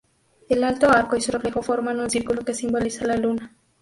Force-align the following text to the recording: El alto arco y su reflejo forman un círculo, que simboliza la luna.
El 0.49 0.63
alto 0.63 0.89
arco 0.89 1.15
y 1.15 1.21
su 1.21 1.31
reflejo 1.31 1.61
forman 1.61 1.99
un 1.99 2.09
círculo, 2.09 2.41
que 2.41 2.55
simboliza 2.55 3.05
la 3.05 3.17
luna. 3.17 3.55